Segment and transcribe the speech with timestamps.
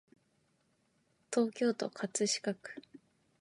[1.31, 2.81] 東京都葛飾区